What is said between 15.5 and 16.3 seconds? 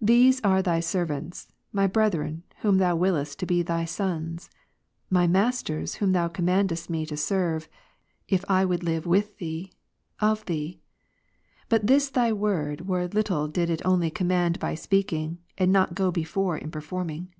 and not go